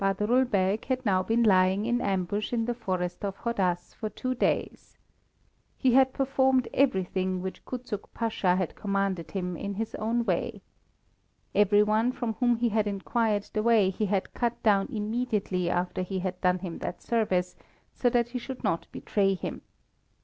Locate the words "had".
0.85-1.05, 5.93-6.11, 8.55-8.73, 12.69-12.87, 14.07-14.33, 16.17-16.41